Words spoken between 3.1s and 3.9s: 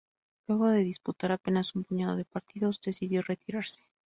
retirarse.